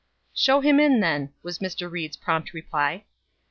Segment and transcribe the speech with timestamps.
[0.33, 1.87] "Show him in, then," was Mr.
[1.91, 3.05] Ried's prompt reply.